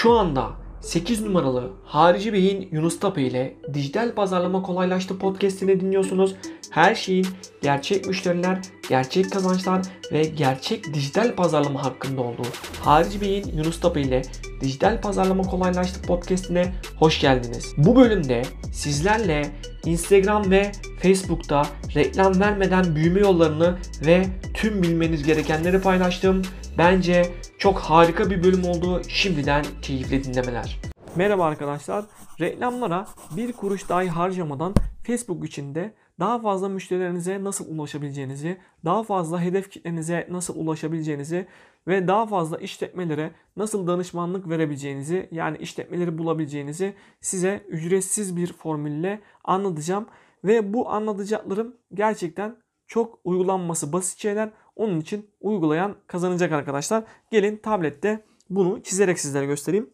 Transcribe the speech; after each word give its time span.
Şu 0.00 0.12
anda 0.12 0.52
8 0.80 1.22
numaralı 1.22 1.70
Harici 1.84 2.32
Bey'in 2.32 2.68
Yunus 2.72 3.00
Tape 3.00 3.22
ile 3.22 3.56
Dijital 3.74 4.14
Pazarlama 4.14 4.62
Kolaylaştı 4.62 5.18
podcastini 5.18 5.80
dinliyorsunuz. 5.80 6.34
Her 6.70 6.94
şeyin 6.94 7.26
gerçek 7.62 8.06
müşteriler, 8.06 8.58
gerçek 8.88 9.32
kazançlar 9.32 9.82
ve 10.12 10.22
gerçek 10.22 10.94
dijital 10.94 11.34
pazarlama 11.34 11.84
hakkında 11.84 12.20
olduğu 12.20 12.46
Harici 12.80 13.20
Bey'in 13.20 13.56
Yunus 13.56 13.80
Tape 13.80 14.00
ile 14.00 14.22
Dijital 14.60 15.00
Pazarlama 15.00 15.42
Kolaylaştı 15.42 16.02
podcastine 16.02 16.74
hoş 16.98 17.20
geldiniz. 17.20 17.74
Bu 17.76 17.96
bölümde 17.96 18.42
sizlerle 18.72 19.50
Instagram 19.84 20.50
ve 20.50 20.72
Facebook'ta 21.02 21.66
reklam 21.94 22.40
vermeden 22.40 22.96
büyüme 22.96 23.20
yollarını 23.20 23.78
ve 24.06 24.26
tüm 24.54 24.82
bilmeniz 24.82 25.22
gerekenleri 25.22 25.80
paylaştım. 25.80 26.42
Bence 26.78 27.32
çok 27.58 27.78
harika 27.78 28.30
bir 28.30 28.44
bölüm 28.44 28.64
oldu. 28.64 29.02
Şimdiden 29.08 29.64
keyifli 29.82 30.24
dinlemeler. 30.24 30.80
Merhaba 31.16 31.44
arkadaşlar. 31.44 32.04
Reklamlara 32.40 33.06
bir 33.36 33.52
kuruş 33.52 33.88
dahi 33.88 34.08
harcamadan 34.08 34.74
Facebook 35.02 35.44
içinde 35.44 35.94
daha 36.20 36.38
fazla 36.38 36.68
müşterilerinize 36.68 37.44
nasıl 37.44 37.78
ulaşabileceğinizi, 37.78 38.58
daha 38.84 39.02
fazla 39.02 39.40
hedef 39.40 39.70
kitlenize 39.70 40.28
nasıl 40.30 40.56
ulaşabileceğinizi 40.56 41.46
ve 41.88 42.08
daha 42.08 42.26
fazla 42.26 42.58
işletmelere 42.58 43.30
nasıl 43.56 43.86
danışmanlık 43.86 44.48
verebileceğinizi 44.48 45.28
yani 45.32 45.58
işletmeleri 45.58 46.18
bulabileceğinizi 46.18 46.94
size 47.20 47.64
ücretsiz 47.68 48.36
bir 48.36 48.52
formülle 48.52 49.20
anlatacağım. 49.44 50.06
Ve 50.44 50.72
bu 50.72 50.90
anlatacaklarım 50.90 51.76
gerçekten 51.94 52.56
çok 52.86 53.18
uygulanması 53.24 53.92
basit 53.92 54.18
şeyler. 54.18 54.50
Onun 54.76 55.00
için 55.00 55.30
uygulayan 55.40 55.96
kazanacak 56.06 56.52
arkadaşlar. 56.52 57.04
Gelin 57.30 57.56
tablette 57.56 58.24
bunu 58.50 58.82
çizerek 58.82 59.20
sizlere 59.20 59.46
göstereyim. 59.46 59.90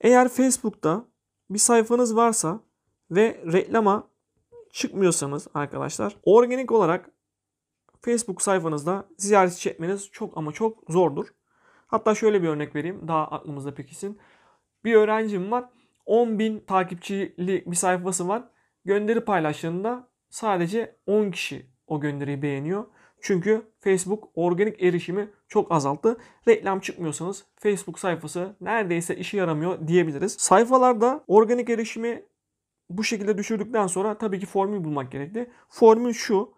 Eğer 0.00 0.28
Facebook'ta 0.28 1.04
bir 1.50 1.58
sayfanız 1.58 2.16
varsa 2.16 2.60
ve 3.10 3.42
reklama 3.52 4.08
çıkmıyorsanız 4.72 5.48
arkadaşlar 5.54 6.16
organik 6.22 6.72
olarak 6.72 7.10
Facebook 8.00 8.42
sayfanızda 8.42 9.08
ziyaret 9.18 9.56
çekmeniz 9.56 10.10
çok 10.12 10.36
ama 10.36 10.52
çok 10.52 10.78
zordur. 10.88 11.26
Hatta 11.86 12.14
şöyle 12.14 12.42
bir 12.42 12.48
örnek 12.48 12.74
vereyim 12.74 13.08
daha 13.08 13.28
aklımızda 13.28 13.74
pekişsin. 13.74 14.18
Bir 14.84 14.94
öğrencim 14.94 15.50
var 15.50 15.64
10.000 16.06 16.66
takipçili 16.66 17.64
bir 17.66 17.76
sayfası 17.76 18.28
var. 18.28 18.42
Gönderi 18.84 19.24
paylaştığında 19.24 20.08
sadece 20.30 20.96
10 21.06 21.30
kişi 21.30 21.66
o 21.86 22.00
gönderiyi 22.00 22.42
beğeniyor. 22.42 22.84
Çünkü 23.20 23.62
Facebook 23.80 24.28
organik 24.34 24.82
erişimi 24.82 25.30
çok 25.48 25.72
azalttı. 25.72 26.16
Reklam 26.48 26.80
çıkmıyorsanız 26.80 27.44
Facebook 27.56 27.98
sayfası 27.98 28.56
neredeyse 28.60 29.16
işe 29.16 29.36
yaramıyor 29.36 29.88
diyebiliriz. 29.88 30.32
Sayfalarda 30.32 31.24
organik 31.26 31.70
erişimi 31.70 32.22
bu 32.90 33.04
şekilde 33.04 33.38
düşürdükten 33.38 33.86
sonra 33.86 34.18
tabii 34.18 34.40
ki 34.40 34.46
formül 34.46 34.84
bulmak 34.84 35.12
gerekli. 35.12 35.50
Formül 35.68 36.12
şu. 36.12 36.56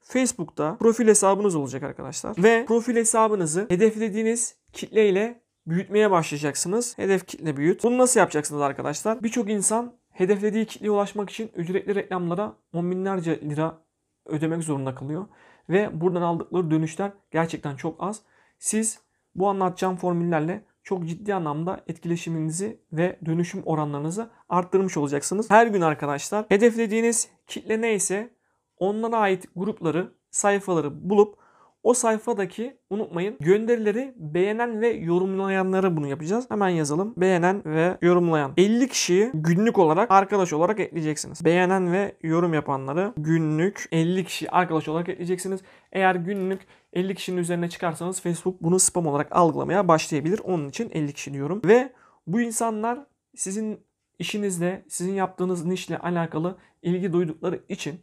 Facebook'ta 0.00 0.76
profil 0.76 1.08
hesabınız 1.08 1.54
olacak 1.54 1.82
arkadaşlar. 1.82 2.42
Ve 2.42 2.64
profil 2.68 2.96
hesabınızı 2.96 3.66
hedeflediğiniz 3.68 4.56
kitleyle 4.72 5.42
büyütmeye 5.66 6.10
başlayacaksınız. 6.10 6.98
Hedef 6.98 7.26
kitle 7.26 7.56
büyüt. 7.56 7.84
Bunu 7.84 7.98
nasıl 7.98 8.20
yapacaksınız 8.20 8.62
arkadaşlar? 8.62 9.22
Birçok 9.22 9.50
insan 9.50 9.92
hedeflediği 10.18 10.66
kitleye 10.66 10.90
ulaşmak 10.90 11.30
için 11.30 11.50
ücretli 11.56 11.94
reklamlara 11.94 12.52
on 12.72 12.90
binlerce 12.90 13.40
lira 13.40 13.78
ödemek 14.26 14.62
zorunda 14.62 14.94
kalıyor. 14.94 15.26
Ve 15.68 16.00
buradan 16.00 16.22
aldıkları 16.22 16.70
dönüşler 16.70 17.12
gerçekten 17.30 17.76
çok 17.76 18.02
az. 18.02 18.22
Siz 18.58 19.00
bu 19.34 19.48
anlatacağım 19.48 19.96
formüllerle 19.96 20.64
çok 20.82 21.06
ciddi 21.06 21.34
anlamda 21.34 21.80
etkileşiminizi 21.86 22.80
ve 22.92 23.18
dönüşüm 23.26 23.62
oranlarınızı 23.64 24.30
arttırmış 24.48 24.96
olacaksınız. 24.96 25.50
Her 25.50 25.66
gün 25.66 25.80
arkadaşlar 25.80 26.44
hedeflediğiniz 26.48 27.28
kitle 27.46 27.80
neyse 27.80 28.30
onlara 28.78 29.16
ait 29.16 29.48
grupları, 29.56 30.12
sayfaları 30.30 31.10
bulup 31.10 31.38
o 31.88 31.94
sayfadaki 31.94 32.76
unutmayın 32.90 33.36
gönderileri 33.40 34.14
beğenen 34.16 34.80
ve 34.80 34.88
yorumlayanlara 34.88 35.96
bunu 35.96 36.06
yapacağız. 36.06 36.46
Hemen 36.50 36.68
yazalım. 36.68 37.14
Beğenen 37.16 37.62
ve 37.64 37.98
yorumlayan. 38.02 38.52
50 38.56 38.88
kişiyi 38.88 39.30
günlük 39.34 39.78
olarak 39.78 40.10
arkadaş 40.10 40.52
olarak 40.52 40.80
ekleyeceksiniz. 40.80 41.44
Beğenen 41.44 41.92
ve 41.92 42.16
yorum 42.22 42.54
yapanları 42.54 43.12
günlük 43.16 43.88
50 43.92 44.24
kişi 44.24 44.50
arkadaş 44.50 44.88
olarak 44.88 45.08
ekleyeceksiniz. 45.08 45.60
Eğer 45.92 46.14
günlük 46.14 46.60
50 46.92 47.14
kişinin 47.14 47.36
üzerine 47.36 47.68
çıkarsanız 47.68 48.20
Facebook 48.20 48.62
bunu 48.62 48.78
spam 48.78 49.06
olarak 49.06 49.36
algılamaya 49.36 49.88
başlayabilir. 49.88 50.40
Onun 50.44 50.68
için 50.68 50.90
50 50.92 51.12
kişi 51.12 51.32
diyorum. 51.32 51.62
Ve 51.64 51.92
bu 52.26 52.40
insanlar 52.40 52.98
sizin 53.36 53.80
işinizle, 54.18 54.84
sizin 54.88 55.14
yaptığınız 55.14 55.64
nişle 55.64 55.98
alakalı 55.98 56.58
ilgi 56.82 57.12
duydukları 57.12 57.60
için 57.68 58.00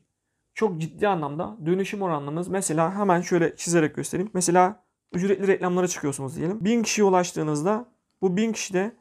çok 0.56 0.82
ciddi 0.82 1.08
anlamda 1.08 1.58
dönüşüm 1.66 2.02
oranlarınız 2.02 2.48
mesela 2.48 2.96
hemen 2.96 3.22
şöyle 3.22 3.56
çizerek 3.56 3.96
göstereyim. 3.96 4.32
Mesela 4.34 4.84
ücretli 5.14 5.48
reklamlara 5.48 5.88
çıkıyorsunuz 5.88 6.36
diyelim. 6.36 6.66
1000 6.66 6.84
kişiye 6.84 7.06
ulaştığınızda 7.06 7.86
bu 8.22 8.38
1000 8.38 8.52
kişide 8.52 8.96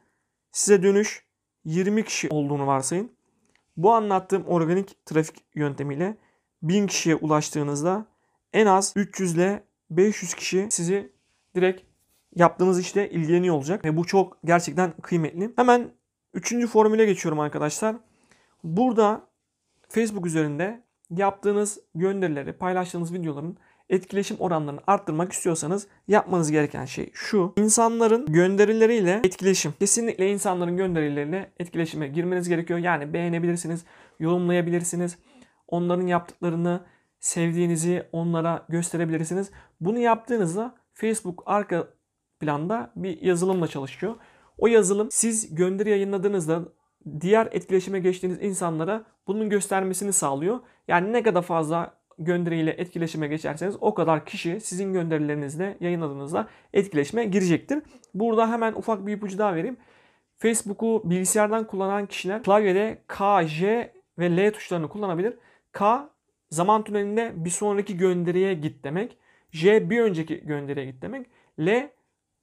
size 0.51 0.83
dönüş 0.83 1.25
20 1.65 2.05
kişi 2.05 2.29
olduğunu 2.29 2.67
varsayın. 2.67 3.11
Bu 3.77 3.93
anlattığım 3.93 4.45
organik 4.45 5.05
trafik 5.05 5.35
yöntemiyle 5.55 6.17
1000 6.61 6.87
kişiye 6.87 7.15
ulaştığınızda 7.15 8.05
en 8.53 8.65
az 8.65 8.93
300 8.95 9.35
ile 9.35 9.63
500 9.89 10.33
kişi 10.33 10.67
sizi 10.71 11.13
direkt 11.55 11.81
yaptığınız 12.35 12.79
işte 12.79 13.09
ilgileniyor 13.09 13.55
olacak. 13.55 13.85
Ve 13.85 13.97
bu 13.97 14.05
çok 14.05 14.37
gerçekten 14.45 14.93
kıymetli. 15.01 15.51
Hemen 15.55 15.91
üçüncü 16.33 16.67
formüle 16.67 17.05
geçiyorum 17.05 17.39
arkadaşlar. 17.39 17.95
Burada 18.63 19.27
Facebook 19.89 20.25
üzerinde 20.25 20.84
yaptığınız 21.09 21.79
gönderileri, 21.95 22.53
paylaştığınız 22.53 23.13
videoların 23.13 23.57
etkileşim 23.89 24.37
oranlarını 24.39 24.79
arttırmak 24.87 25.31
istiyorsanız 25.31 25.87
yapmanız 26.07 26.51
gereken 26.51 26.85
şey 26.85 27.09
şu. 27.13 27.53
İnsanların 27.57 28.25
gönderileriyle 28.25 29.21
etkileşim. 29.23 29.73
Kesinlikle 29.79 30.31
insanların 30.31 30.77
gönderileriyle 30.77 31.51
etkileşime 31.59 32.07
girmeniz 32.07 32.49
gerekiyor. 32.49 32.79
Yani 32.79 33.13
beğenebilirsiniz, 33.13 33.85
yorumlayabilirsiniz. 34.19 35.17
Onların 35.67 36.07
yaptıklarını, 36.07 36.81
sevdiğinizi 37.19 38.07
onlara 38.11 38.65
gösterebilirsiniz. 38.69 39.51
Bunu 39.81 39.99
yaptığınızda 39.99 40.75
Facebook 40.93 41.43
arka 41.45 41.87
planda 42.39 42.91
bir 42.95 43.21
yazılımla 43.21 43.67
çalışıyor. 43.67 44.15
O 44.57 44.67
yazılım 44.67 45.07
siz 45.11 45.55
gönderi 45.55 45.89
yayınladığınızda 45.89 46.61
diğer 47.21 47.47
etkileşime 47.51 47.99
geçtiğiniz 47.99 48.41
insanlara 48.41 49.03
bunun 49.27 49.49
göstermesini 49.49 50.13
sağlıyor. 50.13 50.59
Yani 50.87 51.13
ne 51.13 51.23
kadar 51.23 51.41
fazla 51.41 51.93
gönderiyle 52.19 52.71
etkileşime 52.71 53.27
geçerseniz 53.27 53.77
o 53.81 53.93
kadar 53.93 54.25
kişi 54.25 54.61
sizin 54.61 54.93
gönderilerinizle 54.93 55.77
yayınladığınızda 55.79 56.47
etkileşime 56.73 57.25
girecektir. 57.25 57.79
Burada 58.13 58.51
hemen 58.51 58.73
ufak 58.73 59.07
bir 59.07 59.13
ipucu 59.13 59.37
daha 59.37 59.55
vereyim. 59.55 59.77
Facebook'u 60.37 61.01
bilgisayardan 61.05 61.67
kullanan 61.67 62.05
kişiler 62.05 62.43
klavyede 62.43 63.01
K, 63.07 63.47
J 63.47 63.93
ve 64.19 64.37
L 64.37 64.53
tuşlarını 64.53 64.89
kullanabilir. 64.89 65.33
K 65.71 66.09
zaman 66.49 66.83
tünelinde 66.83 67.33
bir 67.35 67.49
sonraki 67.49 67.97
gönderiye 67.97 68.53
git 68.53 68.83
demek. 68.83 69.17
J 69.51 69.89
bir 69.89 70.01
önceki 70.01 70.45
gönderiye 70.45 70.85
git 70.85 71.01
demek. 71.01 71.27
L 71.59 71.89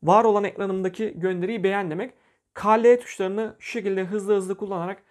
var 0.03 0.25
olan 0.25 0.45
ekranımdaki 0.45 1.13
gönderiyi 1.17 1.65
beğen 1.65 1.91
demek. 1.91 2.15
KL 2.55 3.01
tuşlarını 3.01 3.57
şu 3.59 3.71
şekilde 3.71 4.05
hızlı 4.05 4.37
hızlı 4.37 4.57
kullanarak 4.57 5.03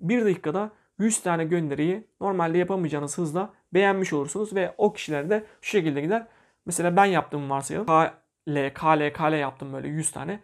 bir 0.00 0.24
dakikada 0.24 0.70
100 0.98 1.22
tane 1.22 1.44
gönderiyi 1.44 2.06
normalde 2.20 2.58
yapamayacağınız 2.58 3.18
hızla 3.18 3.54
beğenmiş 3.74 4.12
olursunuz 4.12 4.54
ve 4.54 4.74
o 4.78 4.92
kişiler 4.92 5.30
de 5.30 5.44
şu 5.60 5.70
şekilde 5.70 6.00
gider. 6.00 6.26
Mesela 6.66 6.96
ben 6.96 7.04
yaptığımı 7.04 7.50
varsayalım. 7.50 7.86
KL, 7.86 8.74
KL, 8.74 9.12
KL 9.12 9.38
yaptım 9.38 9.72
böyle 9.72 9.88
100 9.88 10.12
tane. 10.12 10.40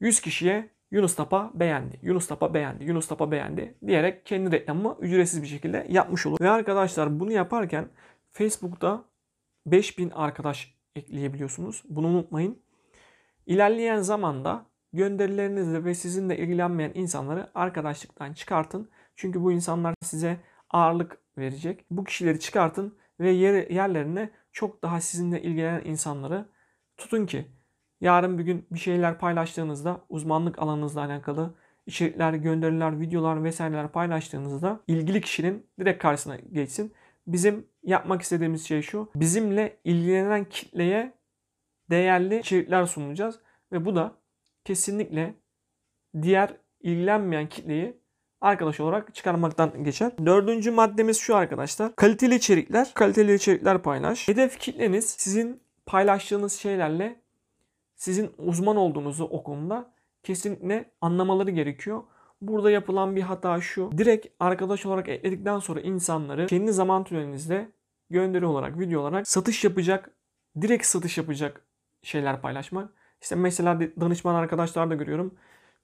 100 0.00 0.20
kişiye 0.20 0.70
Yunus 0.90 1.14
Tapa 1.14 1.50
beğendi, 1.54 1.98
Yunus 2.02 2.26
Tapa 2.26 2.54
beğendi, 2.54 2.84
Yunus 2.84 3.08
Tapa 3.08 3.30
beğendi 3.30 3.74
diyerek 3.86 4.26
kendi 4.26 4.52
reklamımı 4.52 4.96
ücretsiz 5.00 5.42
bir 5.42 5.46
şekilde 5.46 5.86
yapmış 5.90 6.26
olur. 6.26 6.40
Ve 6.40 6.50
arkadaşlar 6.50 7.20
bunu 7.20 7.32
yaparken 7.32 7.88
Facebook'ta 8.32 9.04
5000 9.66 10.10
arkadaş 10.10 10.74
ekleyebiliyorsunuz. 10.96 11.82
Bunu 11.88 12.06
unutmayın. 12.06 12.62
İlerleyen 13.46 14.00
zamanda 14.00 14.66
gönderilerinizle 14.92 15.84
ve 15.84 15.94
sizinle 15.94 16.38
ilgilenmeyen 16.38 16.92
insanları 16.94 17.50
arkadaşlıktan 17.54 18.32
çıkartın. 18.32 18.90
Çünkü 19.16 19.42
bu 19.42 19.52
insanlar 19.52 19.94
size 20.02 20.36
ağırlık 20.70 21.18
verecek. 21.38 21.84
Bu 21.90 22.04
kişileri 22.04 22.40
çıkartın 22.40 22.96
ve 23.20 23.30
yer, 23.30 23.70
yerlerine 23.70 24.30
çok 24.52 24.82
daha 24.82 25.00
sizinle 25.00 25.42
ilgilenen 25.42 25.84
insanları 25.84 26.48
tutun 26.96 27.26
ki 27.26 27.46
yarın 28.00 28.38
bir 28.38 28.44
gün 28.44 28.66
bir 28.70 28.78
şeyler 28.78 29.18
paylaştığınızda 29.18 30.00
uzmanlık 30.08 30.58
alanınızla 30.58 31.04
alakalı 31.04 31.54
içerikler, 31.86 32.32
gönderiler, 32.34 33.00
videolar 33.00 33.44
vesaireler 33.44 33.88
paylaştığınızda 33.88 34.80
ilgili 34.86 35.20
kişinin 35.20 35.66
direkt 35.80 36.02
karşısına 36.02 36.36
geçsin. 36.36 36.92
Bizim 37.26 37.66
yapmak 37.82 38.22
istediğimiz 38.22 38.66
şey 38.66 38.82
şu. 38.82 39.10
Bizimle 39.14 39.76
ilgilenen 39.84 40.44
kitleye 40.44 41.12
değerli 41.90 42.38
içerikler 42.38 42.86
sunacağız 42.86 43.40
ve 43.72 43.84
bu 43.84 43.96
da 43.96 44.14
kesinlikle 44.66 45.34
diğer 46.22 46.56
ilgilenmeyen 46.80 47.48
kitleyi 47.48 47.96
arkadaş 48.40 48.80
olarak 48.80 49.14
çıkarmaktan 49.14 49.84
geçer. 49.84 50.12
Dördüncü 50.26 50.70
maddemiz 50.70 51.18
şu 51.18 51.36
arkadaşlar. 51.36 51.96
Kaliteli 51.96 52.34
içerikler, 52.34 52.92
kaliteli 52.94 53.34
içerikler 53.34 53.82
paylaş. 53.82 54.28
Hedef 54.28 54.58
kitleniz 54.58 55.04
sizin 55.18 55.60
paylaştığınız 55.86 56.52
şeylerle 56.52 57.20
sizin 57.94 58.30
uzman 58.38 58.76
olduğunuzu 58.76 59.24
o 59.24 59.42
konuda 59.42 59.92
kesinlikle 60.22 60.90
anlamaları 61.00 61.50
gerekiyor. 61.50 62.02
Burada 62.40 62.70
yapılan 62.70 63.16
bir 63.16 63.22
hata 63.22 63.60
şu. 63.60 63.90
Direkt 63.98 64.26
arkadaş 64.40 64.86
olarak 64.86 65.08
ekledikten 65.08 65.58
sonra 65.58 65.80
insanları 65.80 66.46
kendi 66.46 66.72
zaman 66.72 67.04
tünelinizde 67.04 67.68
gönderi 68.10 68.46
olarak, 68.46 68.78
video 68.78 69.00
olarak 69.00 69.28
satış 69.28 69.64
yapacak, 69.64 70.10
direkt 70.60 70.86
satış 70.86 71.18
yapacak 71.18 71.66
şeyler 72.02 72.40
paylaşmak. 72.40 72.90
İşte 73.22 73.34
mesela 73.34 73.80
danışman 73.80 74.34
arkadaşlar 74.34 74.90
da 74.90 74.94
görüyorum. 74.94 75.34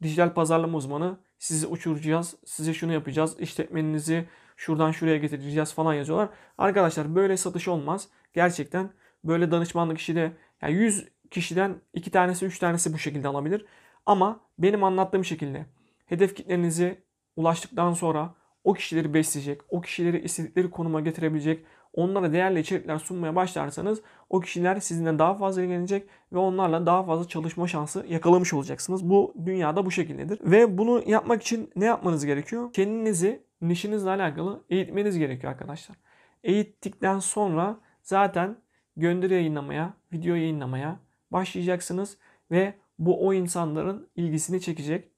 Dijital 0.03 0.35
pazarlama 0.35 0.79
uzmanı 0.79 1.19
sizi 1.39 1.67
uçuracağız, 1.67 2.37
size 2.45 2.75
şunu 2.75 2.93
yapacağız, 2.93 3.41
işletmenizi 3.41 4.29
şuradan 4.57 4.91
şuraya 4.91 5.17
getireceğiz 5.17 5.75
falan 5.75 5.95
yazıyorlar. 5.95 6.29
Arkadaşlar 6.59 7.15
böyle 7.15 7.37
satış 7.37 7.69
olmaz. 7.69 8.09
Gerçekten 8.33 8.91
böyle 9.25 9.51
danışmanlık 9.51 9.99
işi 9.99 10.17
de 10.17 10.33
yani 10.63 10.75
100 10.75 11.09
kişiden 11.31 11.75
2 11.95 12.11
tanesi 12.11 12.47
3 12.47 12.59
tanesi 12.59 12.93
bu 12.93 12.99
şekilde 12.99 13.29
alabilir. 13.29 13.67
Ama 14.07 14.41
benim 14.59 14.85
anlattığım 14.85 15.25
şekilde 15.25 15.67
hedef 16.07 16.35
kitlenizi 16.35 17.03
ulaştıktan 17.37 17.93
sonra 17.93 18.35
o 18.65 18.73
kişileri 18.73 19.15
besleyecek, 19.15 19.61
o 19.69 19.81
kişileri 19.81 20.21
istedikleri 20.21 20.71
konuma 20.71 21.01
getirebilecek, 21.01 21.67
onlara 21.93 22.33
değerli 22.33 22.61
içerikler 22.61 22.99
sunmaya 22.99 23.37
başlarsanız 23.37 24.03
o 24.31 24.41
kişiler 24.41 24.81
sizinle 24.81 25.19
daha 25.19 25.35
fazla 25.35 25.63
ilgilenecek 25.63 26.09
ve 26.33 26.39
onlarla 26.39 26.87
daha 26.87 27.05
fazla 27.05 27.29
çalışma 27.29 27.69
şansı 27.69 28.07
yakalamış 28.09 28.55
olacaksınız. 28.55 29.11
Bu 29.11 29.35
dünyada 29.47 29.87
bu 29.87 29.91
şekildedir. 29.91 30.39
Ve 30.43 30.79
bunu 30.79 31.03
yapmak 31.07 31.43
için 31.43 31.71
ne 31.77 31.85
yapmanız 31.85 32.27
gerekiyor? 32.27 32.73
Kendinizi 32.73 33.43
nişinizle 33.63 34.11
alakalı 34.11 34.65
eğitmeniz 34.71 35.19
gerekiyor 35.19 35.53
arkadaşlar. 35.53 35.97
Eğittikten 36.45 37.19
sonra 37.19 37.77
zaten 38.03 38.57
gönderi 38.97 39.35
yayınlamaya, 39.35 39.95
video 40.13 40.35
yayınlamaya 40.35 41.01
başlayacaksınız 41.31 42.19
ve 42.51 42.75
bu 42.99 43.27
o 43.27 43.33
insanların 43.33 44.09
ilgisini 44.17 44.61
çekecek. 44.61 45.09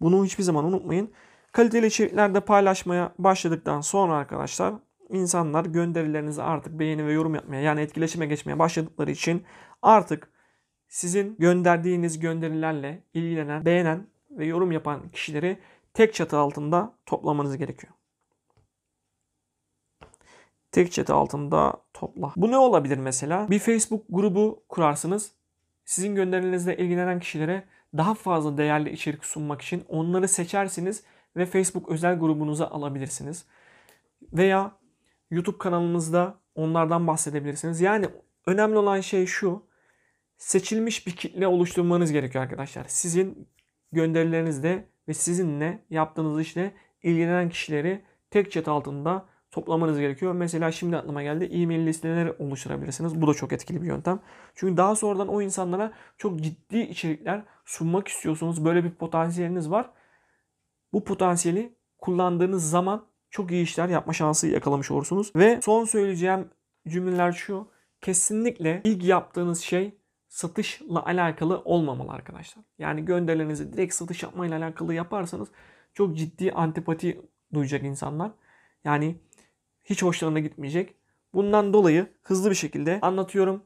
Bunu 0.00 0.24
hiçbir 0.24 0.44
zaman 0.44 0.64
unutmayın. 0.64 1.12
Kaliteli 1.52 1.86
içeriklerde 1.86 2.40
paylaşmaya 2.40 3.12
başladıktan 3.18 3.80
sonra 3.80 4.14
arkadaşlar 4.14 4.74
insanlar 5.10 5.64
gönderilerinizi 5.64 6.42
artık 6.42 6.78
beğeni 6.78 7.06
ve 7.06 7.12
yorum 7.12 7.34
yapmaya 7.34 7.62
yani 7.62 7.80
etkileşime 7.80 8.26
geçmeye 8.26 8.58
başladıkları 8.58 9.10
için 9.10 9.44
artık 9.82 10.30
sizin 10.88 11.36
gönderdiğiniz 11.38 12.18
gönderilerle 12.18 13.02
ilgilenen, 13.14 13.64
beğenen 13.64 14.06
ve 14.30 14.46
yorum 14.46 14.72
yapan 14.72 15.08
kişileri 15.08 15.58
tek 15.94 16.14
çatı 16.14 16.38
altında 16.38 16.94
toplamanız 17.06 17.56
gerekiyor. 17.56 17.92
Tek 20.72 20.92
çatı 20.92 21.14
altında 21.14 21.76
topla. 21.92 22.32
Bu 22.36 22.50
ne 22.50 22.58
olabilir 22.58 22.98
mesela? 22.98 23.50
Bir 23.50 23.58
Facebook 23.58 24.04
grubu 24.08 24.64
kurarsınız. 24.68 25.32
Sizin 25.84 26.14
gönderinizle 26.14 26.76
ilgilenen 26.76 27.20
kişilere 27.20 27.64
daha 27.96 28.14
fazla 28.14 28.58
değerli 28.58 28.90
içerik 28.90 29.24
sunmak 29.24 29.62
için 29.62 29.84
onları 29.88 30.28
seçersiniz 30.28 31.02
ve 31.36 31.46
Facebook 31.46 31.88
özel 31.88 32.18
grubunuza 32.18 32.66
alabilirsiniz. 32.66 33.44
Veya 34.32 34.72
YouTube 35.30 35.58
kanalınızda 35.58 36.40
onlardan 36.54 37.06
bahsedebilirsiniz. 37.06 37.80
Yani 37.80 38.06
önemli 38.46 38.78
olan 38.78 39.00
şey 39.00 39.26
şu. 39.26 39.66
Seçilmiş 40.38 41.06
bir 41.06 41.16
kitle 41.16 41.46
oluşturmanız 41.46 42.12
gerekiyor 42.12 42.44
arkadaşlar. 42.44 42.84
Sizin 42.88 43.48
gönderilerinizde 43.92 44.88
ve 45.08 45.14
sizinle 45.14 45.84
yaptığınız 45.90 46.40
işle 46.40 46.74
ilgilenen 47.02 47.48
kişileri 47.48 48.04
tek 48.30 48.52
çatı 48.52 48.70
altında 48.70 49.26
toplamanız 49.50 49.98
gerekiyor. 49.98 50.32
Mesela 50.32 50.72
şimdi 50.72 50.96
aklıma 50.96 51.22
geldi 51.22 51.44
e-mail 51.44 51.86
listeleri 51.86 52.32
oluşturabilirsiniz. 52.38 53.20
Bu 53.20 53.26
da 53.26 53.34
çok 53.34 53.52
etkili 53.52 53.82
bir 53.82 53.86
yöntem. 53.86 54.20
Çünkü 54.54 54.76
daha 54.76 54.96
sonradan 54.96 55.28
o 55.28 55.42
insanlara 55.42 55.92
çok 56.18 56.40
ciddi 56.40 56.78
içerikler 56.78 57.42
sunmak 57.64 58.08
istiyorsunuz. 58.08 58.64
Böyle 58.64 58.84
bir 58.84 58.90
potansiyeliniz 58.90 59.70
var. 59.70 59.90
Bu 60.92 61.04
potansiyeli 61.04 61.76
kullandığınız 61.98 62.70
zaman 62.70 63.06
çok 63.36 63.50
iyi 63.50 63.62
işler 63.62 63.88
yapma 63.88 64.12
şansı 64.12 64.46
yakalamış 64.46 64.90
olursunuz. 64.90 65.32
Ve 65.36 65.60
son 65.62 65.84
söyleyeceğim 65.84 66.50
cümleler 66.88 67.32
şu. 67.32 67.68
Kesinlikle 68.00 68.80
ilk 68.84 69.04
yaptığınız 69.04 69.60
şey 69.60 69.98
satışla 70.28 71.04
alakalı 71.04 71.62
olmamalı 71.64 72.12
arkadaşlar. 72.12 72.64
Yani 72.78 73.04
gönderilerinizi 73.04 73.72
direkt 73.72 73.94
satış 73.94 74.22
yapmayla 74.22 74.58
alakalı 74.58 74.94
yaparsanız 74.94 75.48
çok 75.94 76.16
ciddi 76.16 76.52
antipati 76.52 77.20
duyacak 77.54 77.82
insanlar. 77.82 78.30
Yani 78.84 79.20
hiç 79.84 80.02
hoşlarına 80.02 80.40
gitmeyecek. 80.40 80.94
Bundan 81.34 81.72
dolayı 81.72 82.12
hızlı 82.22 82.50
bir 82.50 82.54
şekilde 82.54 82.98
anlatıyorum. 83.02 83.62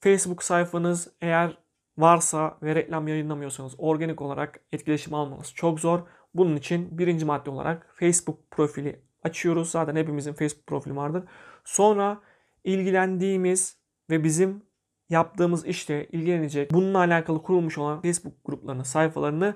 Facebook 0.00 0.42
sayfanız 0.42 1.08
eğer 1.20 1.58
varsa 1.98 2.58
ve 2.62 2.74
reklam 2.74 3.08
yayınlamıyorsanız 3.08 3.74
organik 3.78 4.22
olarak 4.22 4.60
etkileşim 4.72 5.14
almanız 5.14 5.52
çok 5.54 5.80
zor. 5.80 6.00
Bunun 6.38 6.56
için 6.56 6.98
birinci 6.98 7.24
madde 7.24 7.50
olarak 7.50 7.86
Facebook 7.94 8.50
profili 8.50 9.00
açıyoruz. 9.22 9.70
Zaten 9.70 9.96
hepimizin 9.96 10.32
Facebook 10.32 10.66
profili 10.66 10.96
vardır. 10.96 11.24
Sonra 11.64 12.20
ilgilendiğimiz 12.64 13.76
ve 14.10 14.24
bizim 14.24 14.62
yaptığımız 15.10 15.66
işte 15.66 16.06
ilgilenecek 16.12 16.72
bununla 16.72 16.98
alakalı 16.98 17.42
kurulmuş 17.42 17.78
olan 17.78 18.02
Facebook 18.02 18.44
gruplarını, 18.44 18.84
sayfalarını 18.84 19.54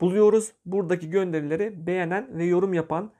buluyoruz. 0.00 0.52
Buradaki 0.66 1.10
gönderileri 1.10 1.86
beğenen 1.86 2.38
ve 2.38 2.44
yorum 2.44 2.74
yapan 2.74 3.12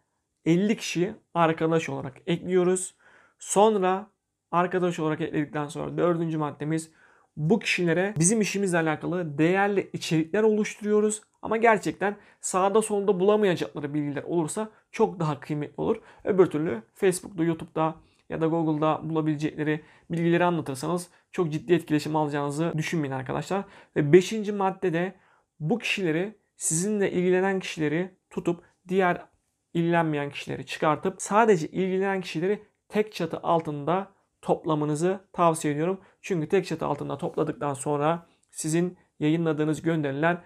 50 0.44 0.76
kişi 0.76 1.14
arkadaş 1.34 1.88
olarak 1.88 2.17
ekliyoruz. 2.26 2.94
Sonra 3.38 4.10
arkadaş 4.50 4.99
olarak 4.99 5.20
ekledikten 5.20 5.69
sonra 5.69 5.99
dördüncü 5.99 6.38
maddemiz 6.38 6.90
bu 7.37 7.58
kişilere 7.58 8.14
bizim 8.19 8.40
işimizle 8.40 8.78
alakalı 8.78 9.38
değerli 9.38 9.90
içerikler 9.93 10.43
oluşturuyoruz. 10.43 11.22
Ama 11.44 11.56
gerçekten 11.56 12.17
sağda 12.41 12.82
solda 12.82 13.20
bulamayacakları 13.20 13.94
bilgiler 13.94 14.23
olursa 14.23 14.70
çok 14.93 15.20
daha 15.20 15.41
kıymetli 15.41 15.75
olur. 15.76 15.96
Öbür 16.25 16.46
türlü 16.46 16.82
Facebook'ta, 16.94 17.44
YouTube'da 17.44 17.94
ya 18.29 18.41
da 18.41 18.46
Google'da 18.46 19.00
bulabilecekleri 19.02 19.81
bilgileri 20.11 20.44
anlatırsanız 20.44 21.08
çok 21.32 21.52
ciddi 21.52 21.75
etkileşim 21.75 22.17
alacağınızı 22.17 22.73
düşünmeyin 22.76 23.14
arkadaşlar. 23.14 23.64
Ve 23.96 24.12
beşinci 24.12 24.52
madde 24.52 24.93
de 24.93 25.14
bu 25.61 25.79
kişileri 25.79 26.38
sizinle 26.56 27.12
ilgilenen 27.12 27.61
kişileri 27.61 28.11
tutup 28.31 28.65
diğer 28.89 29.27
ilgilenmeyen 29.74 30.31
kişileri 30.31 30.67
çıkartıp 30.67 31.22
sadece 31.22 31.69
ilgilenen 31.69 32.20
kişileri 32.20 32.63
tek 32.89 33.13
çatı 33.13 33.39
altında 33.39 34.13
toplamanızı 34.43 35.20
tavsiye 35.32 35.74
ediyorum. 35.74 36.01
Çünkü 36.20 36.48
tek 36.48 36.67
çatı 36.67 36.86
altında 36.86 37.19
topladıktan 37.19 37.74
sonra 37.74 38.27
sizin 38.51 38.98
yayınladığınız 39.20 39.82
gönderiler 39.82 40.39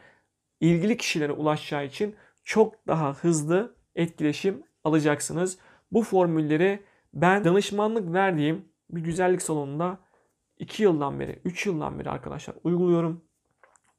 ilgili 0.61 0.97
kişilere 0.97 1.33
ulaşacağı 1.33 1.87
için 1.87 2.17
çok 2.45 2.87
daha 2.87 3.15
hızlı 3.15 3.77
etkileşim 3.95 4.63
alacaksınız. 4.85 5.59
Bu 5.93 6.03
formülleri 6.03 6.83
ben 7.15 7.45
danışmanlık 7.45 8.13
verdiğim 8.13 8.65
bir 8.91 9.01
güzellik 9.01 9.43
salonunda 9.43 9.99
2 10.59 10.83
yıldan 10.83 11.21
beri, 11.21 11.41
3 11.45 11.67
yıldan 11.67 11.99
beri 11.99 12.11
arkadaşlar 12.11 12.57
uyguluyorum. 12.65 13.25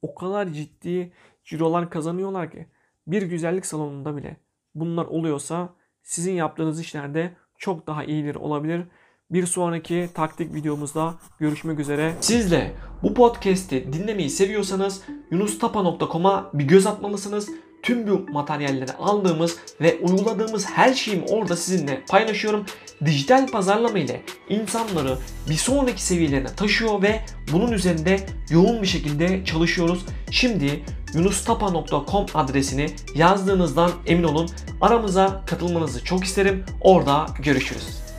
O 0.02 0.14
kadar 0.14 0.48
ciddi 0.48 1.12
cirolar 1.44 1.90
kazanıyorlar 1.90 2.50
ki 2.50 2.66
bir 3.06 3.22
güzellik 3.22 3.66
salonunda 3.66 4.16
bile 4.16 4.36
bunlar 4.74 5.04
oluyorsa 5.04 5.74
sizin 6.02 6.32
yaptığınız 6.32 6.80
işlerde 6.80 7.36
çok 7.58 7.86
daha 7.86 8.04
iyidir 8.04 8.34
olabilir. 8.34 8.84
Bir 9.30 9.46
sonraki 9.46 10.08
taktik 10.14 10.54
videomuzda 10.54 11.14
görüşmek 11.38 11.78
üzere. 11.78 12.14
Siz 12.20 12.50
de 12.50 12.72
bu 13.02 13.14
podcast'i 13.14 13.92
dinlemeyi 13.92 14.30
seviyorsanız 14.30 15.02
yunustapa.com'a 15.30 16.50
bir 16.54 16.64
göz 16.64 16.86
atmalısınız. 16.86 17.48
Tüm 17.82 18.06
bu 18.06 18.32
materyalleri 18.32 18.92
aldığımız 18.92 19.56
ve 19.80 19.98
uyguladığımız 20.02 20.66
her 20.66 20.94
şeyimi 20.94 21.24
orada 21.24 21.56
sizinle 21.56 22.04
paylaşıyorum. 22.08 22.66
Dijital 23.04 23.46
pazarlama 23.46 23.98
ile 23.98 24.22
insanları 24.48 25.18
bir 25.50 25.54
sonraki 25.54 26.02
seviyelerine 26.02 26.54
taşıyor 26.56 27.02
ve 27.02 27.20
bunun 27.52 27.72
üzerinde 27.72 28.26
yoğun 28.50 28.82
bir 28.82 28.86
şekilde 28.86 29.44
çalışıyoruz. 29.44 30.04
Şimdi 30.30 30.84
yunustapa.com 31.14 32.26
adresini 32.34 32.86
yazdığınızdan 33.14 33.90
emin 34.06 34.24
olun. 34.24 34.50
Aramıza 34.80 35.44
katılmanızı 35.46 36.04
çok 36.04 36.24
isterim. 36.24 36.64
Orada 36.80 37.26
görüşürüz. 37.42 38.09